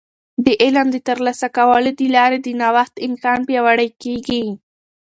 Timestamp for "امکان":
3.07-3.39